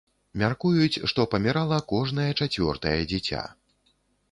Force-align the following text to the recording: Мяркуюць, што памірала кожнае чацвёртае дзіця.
Мяркуюць, 0.43 1.01
што 1.11 1.25
памірала 1.33 1.79
кожнае 1.93 2.27
чацвёртае 2.41 2.97
дзіця. 3.15 3.47